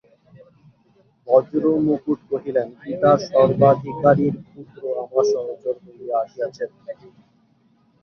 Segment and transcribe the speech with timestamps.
[1.27, 6.69] বজ্রমুকুট কহিলেন, পিতার সর্বাধিকারীর পুত্র আমার সহচর হইয়া আসিয়াছেন।